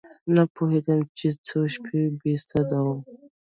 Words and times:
نه 0.35 0.43
پوهېدم 0.55 0.99
چې 1.17 1.27
څو 1.47 1.59
شپې 1.73 2.01
بې 2.19 2.33
سده 2.47 2.79
وم. 2.85 2.99